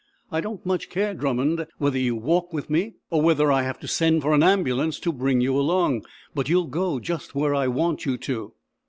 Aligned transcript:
"I 0.31 0.41
don't 0.41 0.65
much 0.65 0.89
care, 0.89 1.13
Drummond, 1.13 1.67
whether 1.77 1.99
you 1.99 2.15
walk 2.15 2.51
with 2.51 2.71
me, 2.71 2.95
or 3.11 3.21
whether 3.21 3.51
I 3.51 3.61
have 3.61 3.77
to 3.81 3.87
send 3.87 4.23
for 4.23 4.33
an 4.33 4.41
ambulance 4.41 4.99
to 5.01 5.13
bring 5.13 5.41
you 5.41 5.55
along. 5.55 6.05
But 6.33 6.49
you'll 6.49 6.65
go 6.65 6.99
just 6.99 7.35
where 7.35 7.53
I 7.53 7.67
want 7.67 8.03
you 8.07 8.17
to." 8.17 8.53